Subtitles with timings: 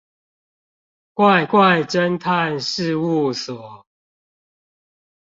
[1.13, 3.85] 怪怪偵探事務所